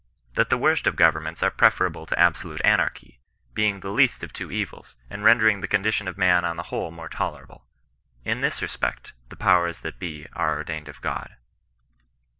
That 0.33 0.49
the 0.49 0.57
worst 0.57 0.87
of 0.87 0.95
govemments 0.95 1.43
are 1.43 1.51
preferable 1.51 2.07
to 2.07 2.17
absolute 2.17 2.59
anarchy— 2.65 3.19
^being 3.55 3.81
the 3.81 3.91
least 3.91 4.23
of 4.23 4.33
two 4.33 4.47
OTils, 4.47 4.95
and 5.11 5.23
rendering 5.23 5.61
the 5.61 5.67
condition 5.67 6.07
of 6.07 6.17
man 6.17 6.43
on 6.43 6.57
the 6.57 6.63
whole 6.73 6.89
more 6.89 7.07
tolerable. 7.07 7.67
In 8.25 8.41
this 8.41 8.63
respect" 8.63 9.13
the 9.29 9.35
powers 9.35 9.81
that 9.81 9.99
be 9.99 10.25
are 10.33 10.55
ordained 10.57 10.87
of 10.89 11.01
God." 11.01 11.35